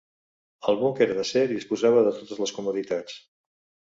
El 0.71 0.77
buc 0.77 1.01
era 1.05 1.17
d'acer 1.19 1.43
i 1.49 1.51
disposava 1.57 2.01
de 2.07 2.13
totes 2.21 2.41
les 2.45 2.55
comoditats. 2.61 3.19